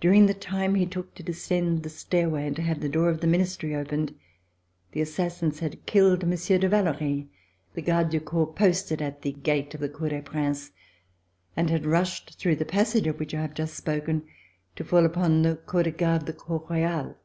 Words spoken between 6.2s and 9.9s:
Monsieur de Vallori, the garde du corps posted at the gate of the